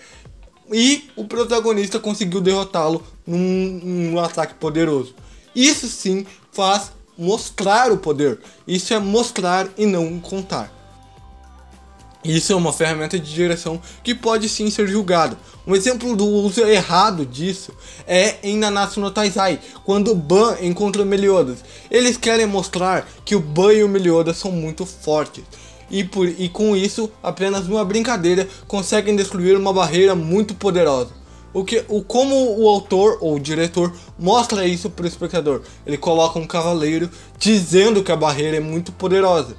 e 0.72 1.08
o 1.16 1.24
protagonista 1.24 1.98
conseguiu 1.98 2.40
derrotá-lo 2.40 3.02
num, 3.26 3.80
num 3.82 4.18
ataque 4.18 4.54
poderoso. 4.54 5.14
Isso 5.54 5.88
sim 5.88 6.26
faz 6.52 6.92
mostrar 7.16 7.90
o 7.90 7.98
poder. 7.98 8.38
Isso 8.66 8.94
é 8.94 8.98
mostrar 8.98 9.68
e 9.76 9.86
não 9.86 10.18
contar. 10.20 10.72
Isso 12.24 12.52
é 12.52 12.56
uma 12.56 12.72
ferramenta 12.72 13.18
de 13.18 13.32
direção 13.32 13.80
que 14.02 14.14
pode 14.14 14.48
sim 14.48 14.70
ser 14.70 14.88
julgada. 14.88 15.38
Um 15.66 15.74
exemplo 15.74 16.16
do 16.16 16.26
uso 16.26 16.60
errado 16.62 17.24
disso 17.24 17.72
é 18.06 18.36
em 18.42 18.56
Nanatsu 18.56 19.00
no 19.00 19.10
Taizai, 19.10 19.60
quando 19.84 20.14
Ban 20.14 20.56
encontra 20.60 21.04
Meliodas. 21.04 21.58
Eles 21.90 22.16
querem 22.16 22.46
mostrar 22.46 23.08
que 23.24 23.36
o 23.36 23.40
Ban 23.40 23.72
e 23.72 23.84
o 23.84 23.88
Meliodas 23.88 24.36
são 24.36 24.50
muito 24.50 24.84
fortes 24.84 25.44
e, 25.90 26.04
por, 26.04 26.28
e 26.28 26.48
com 26.48 26.76
isso, 26.76 27.10
apenas 27.22 27.66
uma 27.66 27.84
brincadeira, 27.84 28.48
conseguem 28.66 29.16
destruir 29.16 29.56
uma 29.56 29.72
barreira 29.72 30.14
muito 30.14 30.54
poderosa. 30.54 31.18
O 31.52 31.64
que, 31.64 31.84
o, 31.88 32.02
como 32.02 32.60
o 32.60 32.68
autor 32.68 33.18
ou 33.20 33.36
o 33.36 33.40
diretor 33.40 33.92
mostra 34.18 34.66
isso 34.66 34.90
para 34.90 35.04
o 35.04 35.08
espectador? 35.08 35.62
Ele 35.86 35.96
coloca 35.96 36.38
um 36.38 36.46
cavaleiro 36.46 37.10
dizendo 37.38 38.02
que 38.02 38.12
a 38.12 38.16
barreira 38.16 38.58
é 38.58 38.60
muito 38.60 38.92
poderosa, 38.92 39.56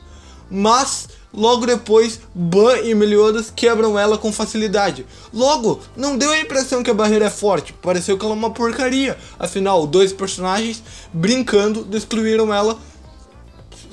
mas 0.51 1.09
logo 1.33 1.65
depois 1.65 2.19
Ban 2.33 2.77
e 2.83 2.93
Meliodas 2.93 3.51
quebram 3.55 3.98
ela 3.98 4.17
com 4.17 4.31
facilidade. 4.31 5.05
Logo, 5.33 5.79
não 5.98 6.15
deu 6.15 6.31
a 6.31 6.39
impressão 6.39 6.83
que 6.83 6.91
a 6.91 6.93
barreira 6.93 7.25
é 7.25 7.29
forte, 7.29 7.74
pareceu 7.74 8.17
que 8.17 8.24
ela 8.24 8.36
é 8.36 8.38
uma 8.38 8.51
porcaria. 8.51 9.17
Afinal, 9.38 9.88
dois 9.88 10.13
personagens 10.13 10.83
brincando 11.12 11.83
destruíram 11.83 12.53
ela 12.53 12.77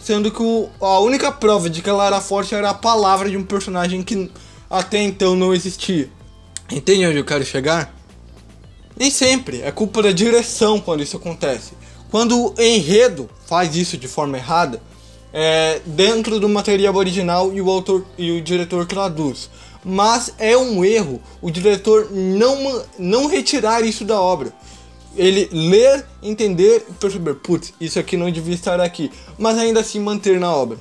sendo 0.07 0.31
que 0.31 0.41
o, 0.41 0.69
a 0.81 1.01
única 1.01 1.33
prova 1.33 1.69
de 1.69 1.83
que 1.83 1.91
ela 1.91 2.07
era 2.07 2.21
forte 2.21 2.55
era 2.55 2.71
a 2.71 2.75
palavra 2.75 3.29
de 3.29 3.37
um 3.37 3.43
personagem 3.43 4.05
que 4.05 4.31
até 4.71 5.03
então 5.03 5.35
não 5.35 5.53
existia. 5.53 6.09
Entende 6.71 7.09
onde 7.09 7.19
eu 7.19 7.25
quero 7.25 7.45
chegar? 7.45 7.93
Nem 8.97 9.11
sempre, 9.11 9.63
é 9.63 9.73
culpa 9.73 10.05
da 10.05 10.13
direção 10.13 10.79
quando 10.79 11.03
isso 11.03 11.17
acontece. 11.17 11.73
Quando 12.09 12.41
o 12.41 12.55
enredo 12.57 13.29
faz 13.47 13.75
isso 13.75 13.97
de 13.97 14.07
forma 14.07 14.39
errada, 14.39 14.81
é 15.33 15.81
dentro 15.85 16.39
do 16.39 16.49
material 16.49 16.95
original 16.95 17.53
e 17.53 17.61
o 17.61 17.69
autor 17.69 18.07
e 18.17 18.31
o 18.31 18.41
diretor 18.41 18.87
traduz. 18.87 19.51
Mas 19.85 20.33
é 20.39 20.57
um 20.57 20.85
erro 20.85 21.21
o 21.43 21.51
diretor 21.51 22.13
não, 22.13 22.85
não 22.97 23.27
retirar 23.27 23.85
isso 23.85 24.05
da 24.05 24.21
obra 24.21 24.53
ele 25.17 25.49
ler, 25.53 26.05
entender 26.23 26.87
e 26.89 26.93
perceber, 26.93 27.35
putz, 27.35 27.73
isso 27.81 27.99
aqui 27.99 28.17
não 28.17 28.31
devia 28.31 28.55
estar 28.55 28.81
aqui, 28.81 29.11
mas 29.39 29.59
ainda 29.59 29.81
assim 29.81 30.01
manter 30.01 30.39
na 30.39 30.53
obra. 30.53 30.79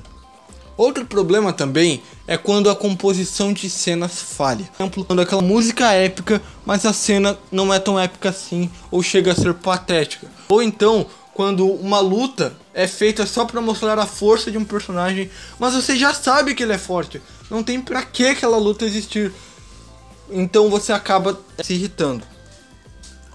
Outro 0.76 1.06
problema 1.06 1.54
também 1.54 2.02
é 2.26 2.36
quando 2.36 2.68
a 2.68 2.76
composição 2.76 3.52
de 3.52 3.70
cenas 3.70 4.20
falha. 4.20 4.68
Por 4.76 4.82
exemplo, 4.82 5.04
quando 5.06 5.22
aquela 5.22 5.40
música 5.40 5.92
é 5.94 6.04
épica, 6.04 6.42
mas 6.66 6.84
a 6.84 6.92
cena 6.92 7.38
não 7.50 7.72
é 7.72 7.78
tão 7.78 7.98
épica 7.98 8.28
assim, 8.28 8.70
ou 8.90 9.02
chega 9.02 9.32
a 9.32 9.34
ser 9.34 9.54
patética. 9.54 10.26
Ou 10.48 10.62
então, 10.62 11.06
quando 11.32 11.66
uma 11.66 11.98
luta 11.98 12.54
é 12.74 12.86
feita 12.86 13.24
só 13.24 13.46
para 13.46 13.60
mostrar 13.62 13.98
a 13.98 14.06
força 14.06 14.50
de 14.50 14.58
um 14.58 14.64
personagem, 14.64 15.30
mas 15.58 15.72
você 15.72 15.96
já 15.96 16.12
sabe 16.12 16.54
que 16.54 16.62
ele 16.62 16.74
é 16.74 16.78
forte. 16.78 17.22
Não 17.50 17.62
tem 17.62 17.80
para 17.80 18.02
que 18.02 18.26
aquela 18.26 18.58
luta 18.58 18.84
existir. 18.84 19.32
Então 20.30 20.68
você 20.68 20.92
acaba 20.92 21.40
se 21.62 21.72
irritando. 21.72 22.35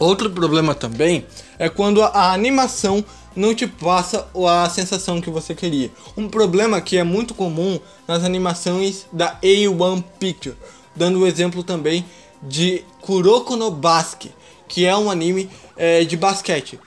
Outro 0.02 0.32
problema 0.32 0.74
também 0.74 1.28
é 1.60 1.70
quando 1.70 2.02
a 2.02 2.34
animação 2.34 3.06
não 3.36 3.54
te 3.54 3.68
passa 3.68 4.28
a 4.50 4.68
sensação 4.68 5.22
que 5.22 5.30
você 5.30 5.54
queria. 5.54 5.92
Um 6.18 6.28
problema 6.28 6.82
que 6.82 6.98
é 6.98 7.04
muito 7.04 7.36
comum 7.36 7.80
nas 8.08 8.24
animações 8.24 9.06
da 9.14 9.40
A1 9.42 10.04
Picture, 10.20 10.58
dando 10.96 11.20
o 11.20 11.28
exemplo 11.28 11.64
também 11.64 12.04
de 12.42 12.84
Kuroko 13.00 13.56
no 13.56 13.70
Basque, 13.70 14.32
que 14.68 14.88
é 14.88 14.98
um 14.98 15.12
anime 15.12 15.48
é, 15.78 16.04
de 16.04 16.18
basquete. 16.18 16.80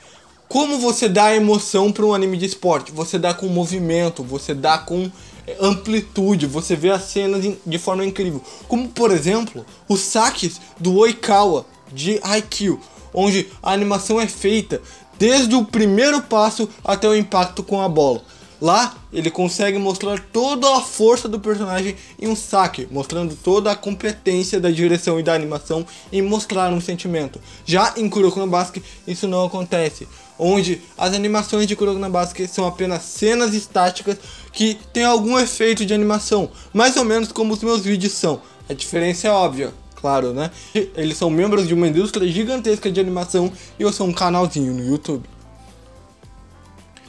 Como 0.48 0.80
você 0.80 1.08
dá 1.08 1.32
emoção 1.36 1.92
para 1.92 2.04
um 2.04 2.14
anime 2.14 2.36
de 2.36 2.46
esporte? 2.46 2.90
Você 2.90 3.16
dá 3.16 3.32
com 3.32 3.46
movimento, 3.46 4.24
você 4.24 4.52
dá 4.52 4.76
com 4.76 5.08
é, 5.46 5.56
amplitude, 5.60 6.48
você 6.48 6.74
vê 6.74 6.90
as 6.90 7.04
cenas 7.04 7.44
de 7.64 7.78
forma 7.78 8.04
incrível. 8.04 8.42
Como 8.66 8.88
por 8.88 9.12
exemplo, 9.12 9.64
os 9.88 10.00
saques 10.00 10.60
do 10.80 10.96
Oikawa 10.96 11.64
de 11.92 12.18
Haikyuu 12.20 12.80
onde 13.14 13.46
a 13.62 13.72
animação 13.72 14.20
é 14.20 14.26
feita 14.26 14.82
desde 15.18 15.54
o 15.54 15.64
primeiro 15.64 16.20
passo 16.22 16.68
até 16.84 17.08
o 17.08 17.14
impacto 17.14 17.62
com 17.62 17.80
a 17.80 17.88
bola. 17.88 18.22
Lá 18.60 18.94
ele 19.12 19.30
consegue 19.30 19.78
mostrar 19.78 20.18
toda 20.32 20.76
a 20.76 20.80
força 20.80 21.28
do 21.28 21.38
personagem 21.38 21.96
em 22.18 22.28
um 22.28 22.34
saque, 22.34 22.88
mostrando 22.90 23.36
toda 23.36 23.70
a 23.70 23.76
competência 23.76 24.60
da 24.60 24.70
direção 24.70 25.20
e 25.20 25.22
da 25.22 25.34
animação 25.34 25.84
em 26.12 26.22
mostrar 26.22 26.72
um 26.72 26.80
sentimento. 26.80 27.40
Já 27.64 27.92
em 27.96 28.08
Kuroko 28.08 28.40
no 28.40 28.46
Basket 28.46 28.82
isso 29.06 29.28
não 29.28 29.44
acontece, 29.44 30.08
onde 30.38 30.80
as 30.96 31.12
animações 31.12 31.66
de 31.66 31.76
Kuroko 31.76 31.98
no 31.98 32.08
Basket 32.08 32.48
são 32.48 32.66
apenas 32.66 33.02
cenas 33.02 33.54
estáticas 33.54 34.16
que 34.52 34.78
têm 34.92 35.04
algum 35.04 35.38
efeito 35.38 35.84
de 35.84 35.92
animação, 35.92 36.48
mais 36.72 36.96
ou 36.96 37.04
menos 37.04 37.30
como 37.30 37.52
os 37.52 37.62
meus 37.62 37.82
vídeos 37.82 38.12
são. 38.14 38.40
A 38.68 38.72
diferença 38.72 39.28
é 39.28 39.30
óbvia, 39.30 39.74
claro, 40.04 40.34
né? 40.34 40.50
Eles 40.94 41.16
são 41.16 41.30
membros 41.30 41.66
de 41.66 41.72
uma 41.72 41.88
indústria 41.88 42.28
gigantesca 42.30 42.92
de 42.92 43.00
animação 43.00 43.50
e 43.78 43.82
eu 43.82 43.90
sou 43.90 44.06
um 44.06 44.12
canalzinho 44.12 44.74
no 44.74 44.84
YouTube. 44.84 45.24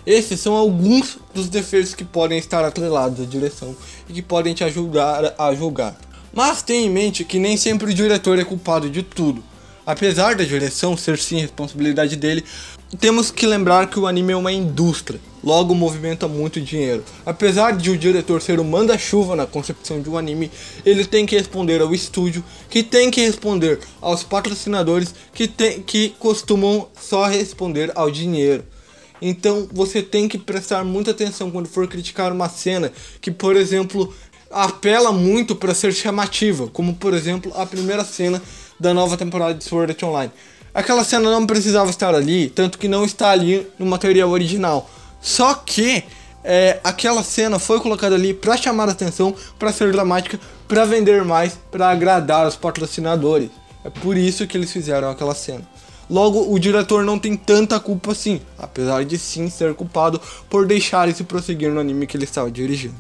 Esses 0.06 0.40
são 0.40 0.54
alguns 0.56 1.18
dos 1.34 1.50
defeitos 1.50 1.94
que 1.94 2.06
podem 2.06 2.38
estar 2.38 2.64
atrelados 2.64 3.20
à 3.20 3.26
direção 3.26 3.76
e 4.08 4.14
que 4.14 4.22
podem 4.22 4.54
te 4.54 4.64
ajudar 4.64 5.36
a 5.38 5.54
julgar. 5.54 5.98
Mas 6.34 6.62
tenha 6.62 6.86
em 6.86 6.90
mente 6.90 7.26
que 7.26 7.38
nem 7.38 7.58
sempre 7.58 7.92
o 7.92 7.94
diretor 7.94 8.40
é 8.40 8.46
culpado 8.46 8.90
de 8.90 9.04
tudo. 9.04 9.44
Apesar 9.86 10.34
da 10.36 10.46
direção 10.46 10.96
ser 10.96 11.18
sim 11.18 11.42
responsabilidade 11.42 12.16
dele, 12.16 12.46
temos 13.00 13.32
que 13.32 13.48
lembrar 13.48 13.90
que 13.90 14.00
o 14.00 14.06
anime 14.06 14.34
é 14.34 14.36
uma 14.36 14.52
indústria, 14.52 15.20
logo 15.44 15.74
movimenta 15.74 16.28
muito 16.28 16.62
dinheiro. 16.62 17.04
Apesar 17.26 17.76
de 17.76 17.90
o 17.90 17.98
diretor 17.98 18.42
ser 18.42 18.60
o 18.60 18.64
manda-chuva 18.64 19.36
na 19.36 19.46
concepção 19.46 20.02
de 20.02 20.10
um 20.10 20.18
anime, 20.18 20.52
ele 20.86 21.06
tem 21.06 21.26
que 21.26 21.36
responder 21.36 21.82
ao 21.82 21.94
estúdio, 21.94 22.44
que 22.70 22.84
tem 22.84 23.10
que 23.10 23.22
responder 23.22 23.80
aos 24.02 24.24
patrocinadores, 24.24 25.14
que, 25.34 25.48
tem, 25.48 25.82
que 25.82 26.10
costumam 26.20 26.88
só 27.00 27.26
responder 27.26 27.92
ao 27.96 28.12
dinheiro. 28.12 28.64
Então 29.22 29.68
você 29.72 30.02
tem 30.02 30.28
que 30.28 30.38
prestar 30.38 30.84
muita 30.84 31.12
atenção 31.12 31.50
quando 31.50 31.68
for 31.68 31.88
criticar 31.88 32.32
uma 32.32 32.50
cena 32.50 32.92
que, 33.22 33.32
por 33.32 33.56
exemplo, 33.56 34.14
apela 34.52 35.12
muito 35.12 35.56
para 35.56 35.74
ser 35.74 35.94
chamativa, 35.94 36.68
como 36.68 36.96
por 36.96 37.14
exemplo 37.14 37.52
a 37.56 37.66
primeira 37.66 38.04
cena 38.04 38.42
da 38.80 38.94
nova 38.94 39.18
temporada 39.18 39.54
de 39.54 39.64
Sword 39.64 39.92
Art 39.94 40.04
Online. 40.04 40.32
Aquela 40.76 41.06
cena 41.06 41.32
não 41.32 41.48
precisava 41.48 41.90
estar 41.90 42.14
ali, 42.14 42.50
tanto 42.50 42.78
que 42.78 42.90
não 42.90 43.06
está 43.06 43.30
ali 43.30 43.66
no 43.80 43.86
material 43.86 44.30
original. 44.30 44.90
Só 45.22 45.54
que 45.54 46.04
é, 46.44 46.82
aquela 46.84 47.24
cena 47.24 47.58
foi 47.58 47.80
colocada 47.80 48.14
ali 48.14 48.34
para 48.34 48.58
chamar 48.58 48.90
a 48.90 48.92
atenção, 48.92 49.34
para 49.58 49.72
ser 49.72 49.94
dramática, 49.94 50.38
para 50.68 50.84
vender 50.84 51.24
mais, 51.24 51.58
para 51.72 51.90
agradar 51.90 52.46
os 52.46 52.58
patrocinadores. 52.58 53.50
É 53.86 53.90
por 53.90 54.18
isso 54.18 54.46
que 54.46 54.58
eles 54.58 54.70
fizeram 54.70 55.10
aquela 55.10 55.34
cena. 55.34 55.62
Logo, 56.10 56.54
o 56.54 56.60
diretor 56.60 57.06
não 57.06 57.18
tem 57.18 57.38
tanta 57.38 57.80
culpa 57.80 58.12
assim, 58.12 58.42
apesar 58.60 59.06
de 59.06 59.18
sim 59.18 59.50
ser 59.50 59.74
culpado 59.76 60.20
por 60.50 60.68
deixar 60.68 61.08
isso 61.08 61.24
prosseguir 61.24 61.72
no 61.72 61.80
anime 61.80 62.06
que 62.06 62.18
ele 62.18 62.26
estava 62.26 62.52
dirigindo. 62.52 62.96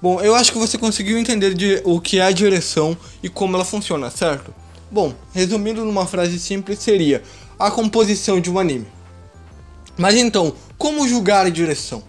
Bom, 0.00 0.20
eu 0.20 0.36
acho 0.36 0.52
que 0.52 0.58
você 0.58 0.78
conseguiu 0.78 1.18
entender 1.18 1.52
de, 1.52 1.82
o 1.84 2.00
que 2.00 2.20
é 2.20 2.22
a 2.22 2.30
direção 2.30 2.96
e 3.22 3.28
como 3.28 3.56
ela 3.56 3.64
funciona, 3.64 4.08
certo? 4.08 4.54
Bom, 4.92 5.14
resumindo 5.32 5.86
numa 5.86 6.04
frase 6.04 6.38
simples, 6.38 6.78
seria 6.78 7.22
a 7.58 7.70
composição 7.70 8.38
de 8.38 8.50
um 8.50 8.58
anime. 8.58 8.86
Mas 9.96 10.16
então, 10.16 10.54
como 10.76 11.08
julgar 11.08 11.46
a 11.46 11.48
direção? 11.48 12.02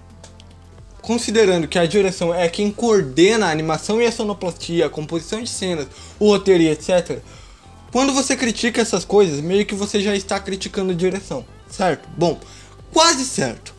Considerando 1.01 1.65
que 1.65 1.79
a 1.79 1.85
direção 1.85 2.35
é 2.35 2.49
quem 2.49 2.69
coordena 2.69 3.45
a 3.45 3.51
animação 3.51 4.01
e 4.01 4.05
a 4.05 4.11
sonoplastia, 4.11 4.87
a 4.87 4.89
composição 4.89 5.41
de 5.41 5.49
cenas, 5.49 5.87
o 6.19 6.27
roteiro 6.27 6.63
e 6.63 6.67
etc. 6.67 7.19
Quando 7.89 8.11
você 8.11 8.35
critica 8.35 8.81
essas 8.81 9.05
coisas, 9.05 9.39
meio 9.39 9.65
que 9.65 9.75
você 9.75 10.01
já 10.01 10.13
está 10.13 10.37
criticando 10.37 10.91
a 10.91 10.95
direção, 10.95 11.45
certo? 11.69 12.09
Bom, 12.17 12.37
quase 12.91 13.23
certo. 13.23 13.73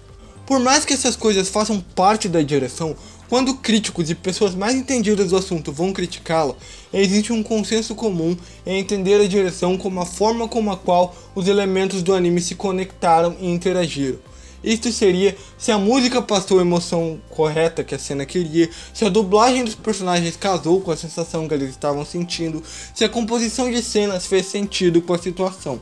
Por 0.47 0.61
mais 0.61 0.87
que 0.87 0.95
essas 0.95 1.15
coisas 1.15 1.51
façam 1.51 1.79
parte 1.95 2.27
da 2.27 2.41
direção, 2.41 2.97
quando 3.35 3.53
críticos 3.55 4.11
e 4.11 4.15
pessoas 4.15 4.55
mais 4.55 4.77
entendidas 4.77 5.31
do 5.31 5.37
assunto 5.37 5.73
vão 5.73 5.93
criticá-la, 5.93 6.55
existe 6.93 7.33
um 7.33 7.43
consenso 7.43 7.93
comum 7.93 8.37
em 8.65 8.79
entender 8.79 9.21
a 9.21 9.27
direção 9.27 9.77
como 9.77 10.01
a 10.01 10.07
forma 10.07 10.47
como 10.47 10.71
a 10.71 10.77
qual 10.77 11.13
os 11.35 11.49
elementos 11.49 12.01
do 12.01 12.15
anime 12.15 12.41
se 12.41 12.55
conectaram 12.55 13.37
e 13.41 13.51
interagiram. 13.51 14.21
Isto 14.63 14.93
seria 14.93 15.37
se 15.59 15.73
a 15.73 15.79
música 15.79 16.23
passou 16.23 16.61
a 16.61 16.63
emoção 16.63 17.21
correta 17.29 17.83
que 17.83 17.97
a 17.97 17.99
cena 17.99 18.25
queria, 18.25 18.71
se 18.95 19.05
a 19.05 19.09
dublagem 19.09 19.65
dos 19.65 19.75
personagens 19.75 20.37
casou 20.37 20.81
com 20.81 20.93
a 20.93 20.97
sensação 20.97 21.49
que 21.49 21.55
eles 21.55 21.71
estavam 21.71 22.05
sentindo, 22.05 22.63
se 22.95 23.03
a 23.03 23.09
composição 23.09 23.69
de 23.69 23.83
cenas 23.83 24.27
fez 24.27 24.47
sentido 24.47 25.03
com 25.03 25.13
a 25.13 25.19
situação. 25.19 25.81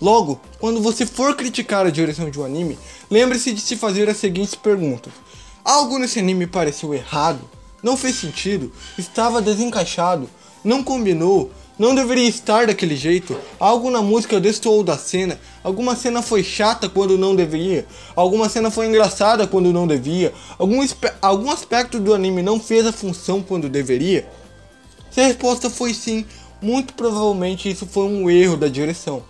Logo, 0.00 0.40
quando 0.58 0.80
você 0.80 1.06
for 1.06 1.34
criticar 1.34 1.86
a 1.86 1.90
direção 1.90 2.30
de 2.30 2.38
um 2.38 2.44
anime, 2.44 2.78
lembre-se 3.10 3.52
de 3.52 3.60
se 3.60 3.76
fazer 3.76 4.08
as 4.08 4.18
seguintes 4.18 4.54
perguntas: 4.54 5.12
Algo 5.66 5.98
nesse 5.98 6.20
anime 6.20 6.46
pareceu 6.46 6.94
errado? 6.94 7.40
Não 7.82 7.96
fez 7.96 8.14
sentido? 8.14 8.72
Estava 8.96 9.42
desencaixado? 9.42 10.30
Não 10.64 10.80
combinou? 10.80 11.50
não 11.76 11.92
deveria 11.92 12.28
estar 12.28 12.68
daquele 12.68 12.94
jeito. 12.94 13.36
Algo 13.58 13.90
na 13.90 14.00
música 14.00 14.40
destoou 14.40 14.84
da 14.84 14.96
cena. 14.96 15.40
Alguma 15.64 15.96
cena 15.96 16.22
foi 16.22 16.44
chata 16.44 16.88
quando 16.88 17.18
não 17.18 17.34
deveria. 17.34 17.84
Alguma 18.14 18.48
cena 18.48 18.70
foi 18.70 18.86
engraçada 18.86 19.44
quando 19.44 19.72
não 19.72 19.88
devia. 19.88 20.32
Algum, 20.56 20.86
algum 21.20 21.50
aspecto 21.50 21.98
do 21.98 22.14
anime 22.14 22.42
não 22.42 22.60
fez 22.60 22.86
a 22.86 22.92
função 22.92 23.42
quando 23.42 23.68
deveria. 23.68 24.24
Se 25.10 25.20
a 25.20 25.26
resposta 25.26 25.68
foi 25.68 25.92
sim, 25.92 26.24
muito 26.62 26.94
provavelmente 26.94 27.68
isso 27.68 27.86
foi 27.86 28.04
um 28.04 28.30
erro 28.30 28.56
da 28.56 28.68
direção. 28.68 29.20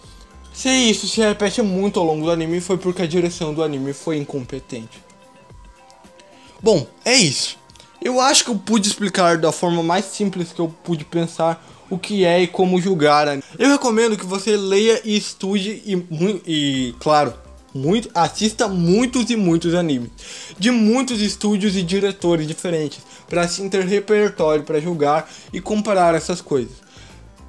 Se 0.53 0.69
isso 0.69 1.09
se 1.09 1.23
repete 1.23 1.63
muito 1.63 1.99
ao 1.99 2.05
longo 2.05 2.27
do 2.27 2.31
anime, 2.31 2.61
foi 2.61 2.77
porque 2.77 3.01
a 3.01 3.07
direção 3.07 3.55
do 3.55 3.63
anime 3.63 3.95
foi 3.95 4.19
incompetente. 4.19 5.06
Bom, 6.63 6.87
é 7.05 7.15
isso. 7.15 7.59
Eu 8.03 8.21
acho 8.21 8.45
que 8.45 8.51
eu 8.51 8.57
pude 8.57 8.89
explicar 8.89 9.39
da 9.39 9.51
forma 9.51 9.83
mais 9.83 10.05
simples 10.05 10.53
que 10.53 10.61
eu 10.61 10.69
pude 10.85 11.05
pensar 11.05 11.65
o 11.91 11.99
que 11.99 12.25
é 12.25 12.43
e 12.43 12.47
como 12.47 12.81
julgar. 12.81 13.27
Eu 13.59 13.69
recomendo 13.71 14.17
que 14.17 14.27
você 14.27 14.57
leia 14.57 15.01
e 15.05 15.17
estude 15.17 15.83
e, 15.85 16.07
e 16.47 16.95
claro, 16.99 17.35
muito, 17.75 18.09
assista 18.15 18.69
muitos 18.69 19.31
e 19.31 19.37
muitos 19.37 19.75
animes 19.75 20.11
de 20.59 20.71
muitos 20.71 21.21
estúdios 21.21 21.77
e 21.77 21.83
diretores 21.83 22.47
diferentes 22.47 23.01
para 23.29 23.43
assim 23.43 23.69
ter 23.69 23.85
repertório 23.85 24.65
para 24.65 24.81
julgar 24.81 25.31
e 25.53 25.61
comparar 25.61 26.15
essas 26.15 26.41
coisas. 26.41 26.77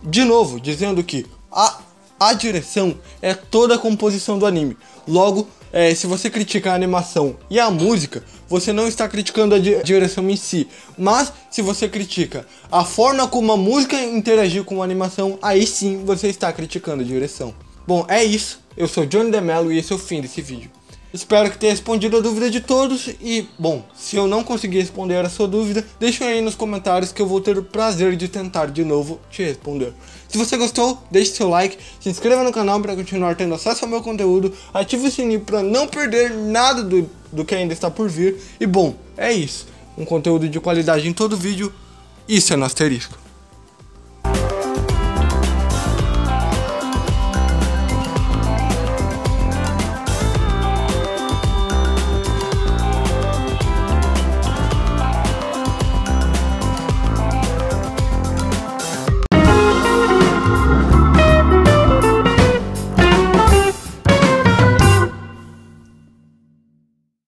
De 0.03 0.23
novo, 0.23 0.59
dizendo 0.59 1.03
que 1.03 1.25
a, 1.51 1.79
a 2.19 2.33
direção 2.33 2.97
é 3.21 3.33
toda 3.33 3.75
a 3.75 3.79
composição 3.79 4.37
do 4.37 4.45
anime. 4.45 4.77
Logo, 5.07 5.47
é, 5.71 5.93
se 5.93 6.07
você 6.07 6.29
critica 6.29 6.71
a 6.71 6.75
animação 6.75 7.35
e 7.49 7.59
a 7.59 7.69
música, 7.69 8.23
você 8.47 8.71
não 8.71 8.87
está 8.87 9.07
criticando 9.07 9.55
a 9.55 9.59
direção 9.59 10.29
em 10.29 10.35
si. 10.35 10.67
Mas 10.97 11.31
se 11.49 11.61
você 11.61 11.87
critica 11.87 12.45
a 12.71 12.83
forma 12.83 13.27
como 13.27 13.51
a 13.51 13.57
música 13.57 13.99
interagiu 14.01 14.63
com 14.63 14.81
a 14.81 14.85
animação, 14.85 15.37
aí 15.41 15.65
sim 15.65 16.03
você 16.05 16.27
está 16.27 16.51
criticando 16.51 17.03
a 17.03 17.05
direção. 17.05 17.53
Bom, 17.85 18.05
é 18.07 18.23
isso. 18.23 18.59
Eu 18.75 18.87
sou 18.87 19.05
Johnny 19.05 19.31
Demelo 19.31 19.71
e 19.71 19.77
esse 19.77 19.91
é 19.91 19.95
o 19.95 19.99
fim 19.99 20.21
desse 20.21 20.41
vídeo. 20.41 20.69
Espero 21.13 21.49
que 21.49 21.57
tenha 21.57 21.71
respondido 21.71 22.17
a 22.17 22.19
dúvida 22.19 22.49
de 22.49 22.59
todos 22.59 23.07
e, 23.21 23.47
bom, 23.57 23.83
se 23.95 24.17
eu 24.17 24.27
não 24.27 24.43
conseguir 24.43 24.79
responder 24.79 25.25
a 25.25 25.29
sua 25.29 25.47
dúvida, 25.47 25.85
deixe 25.99 26.23
aí 26.23 26.41
nos 26.41 26.53
comentários 26.53 27.13
que 27.13 27.21
eu 27.21 27.25
vou 27.25 27.39
ter 27.39 27.57
o 27.57 27.63
prazer 27.63 28.15
de 28.17 28.27
tentar 28.27 28.67
de 28.67 28.83
novo 28.83 29.19
te 29.31 29.41
responder. 29.41 29.93
Se 30.27 30.37
você 30.37 30.57
gostou, 30.57 31.01
deixe 31.09 31.31
seu 31.31 31.49
like, 31.49 31.77
se 31.99 32.09
inscreva 32.09 32.43
no 32.43 32.51
canal 32.51 32.79
para 32.81 32.95
continuar 32.95 33.35
tendo 33.35 33.53
acesso 33.53 33.85
ao 33.85 33.89
meu 33.89 34.01
conteúdo, 34.01 34.53
ative 34.73 35.07
o 35.07 35.11
sininho 35.11 35.41
para 35.41 35.63
não 35.63 35.87
perder 35.87 36.31
nada 36.31 36.83
do, 36.83 37.09
do 37.31 37.45
que 37.45 37.55
ainda 37.55 37.73
está 37.73 37.89
por 37.89 38.09
vir. 38.09 38.35
E 38.59 38.65
bom, 38.65 38.95
é 39.15 39.31
isso. 39.31 39.67
Um 39.97 40.05
conteúdo 40.05 40.49
de 40.49 40.59
qualidade 40.59 41.07
em 41.07 41.13
todo 41.13 41.37
vídeo, 41.37 41.73
isso 42.27 42.53
é 42.53 42.55
no 42.55 42.65
asterisco. 42.65 43.26